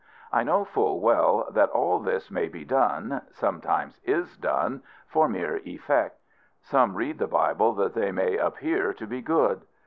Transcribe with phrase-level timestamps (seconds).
[0.31, 5.57] I know, full well, that all this may be done sometimes is done for mere
[5.63, 6.19] effect.
[6.63, 9.61] Some read the Bible that they may appear to be good.